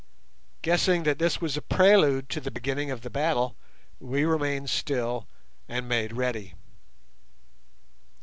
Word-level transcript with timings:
Guessing 0.63 1.03
that 1.03 1.19
this 1.19 1.39
was 1.39 1.55
a 1.55 1.61
prelude 1.61 2.27
to 2.29 2.41
the 2.41 2.49
beginning 2.49 2.89
of 2.89 3.01
the 3.01 3.09
battle, 3.11 3.55
we 3.99 4.23
remained 4.25 4.67
still 4.71 5.27
and 5.69 5.87
made 5.87 6.13
ready. 6.13 6.55